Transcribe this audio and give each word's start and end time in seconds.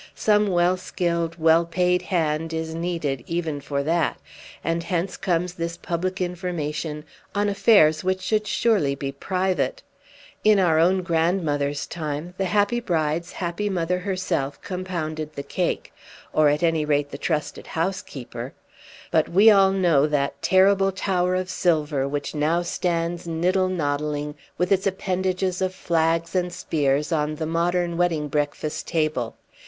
Some 0.15 0.47
well 0.47 0.77
skilled, 0.77 1.37
well 1.37 1.63
paid 1.63 2.01
hand 2.01 2.53
is 2.53 2.73
needed 2.73 3.23
even 3.27 3.61
for 3.61 3.83
that, 3.83 4.17
and 4.63 4.81
hence 4.81 5.15
comes 5.15 5.53
this 5.53 5.77
public 5.77 6.19
information 6.19 7.05
on 7.35 7.47
affairs 7.49 8.03
which 8.03 8.19
should 8.21 8.47
surely 8.47 8.95
be 8.95 9.11
private. 9.11 9.83
In 10.43 10.57
our 10.57 10.91
grandmothers' 11.03 11.85
time 11.85 12.33
the 12.39 12.45
happy 12.45 12.79
bride's 12.79 13.33
happy 13.33 13.69
mother 13.69 13.99
herself 13.99 14.59
compounded 14.63 15.35
the 15.35 15.43
cake; 15.43 15.93
or 16.33 16.49
at 16.49 16.63
any 16.63 16.83
rate 16.83 17.11
the 17.11 17.19
trusted 17.19 17.67
housekeeper. 17.67 18.53
But 19.11 19.29
we 19.29 19.51
all 19.51 19.69
know 19.71 20.07
that 20.07 20.41
terrible 20.41 20.91
tower 20.91 21.35
of 21.35 21.47
silver 21.47 22.07
which 22.07 22.33
now 22.33 22.63
stands 22.63 23.27
niddle 23.27 23.69
noddling 23.69 24.33
with 24.57 24.71
its 24.71 24.87
appendages 24.87 25.61
of 25.61 25.75
flags 25.75 26.33
and 26.33 26.51
spears 26.51 27.11
on 27.11 27.35
the 27.35 27.45
modern 27.45 27.97
wedding 27.97 28.29
breakfast 28.29 28.87
table. 28.87 29.35